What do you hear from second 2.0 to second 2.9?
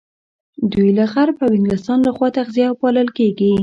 لخوا تغذيه او